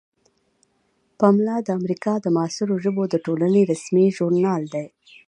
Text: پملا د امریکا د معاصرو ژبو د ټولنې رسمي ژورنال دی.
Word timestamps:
پملا 1.19 1.57
د 1.63 1.67
امریکا 1.79 2.13
د 2.21 2.25
معاصرو 2.35 2.75
ژبو 2.83 3.03
د 3.09 3.15
ټولنې 3.25 3.61
رسمي 3.71 4.05
ژورنال 4.17 4.63
دی. 4.73 4.85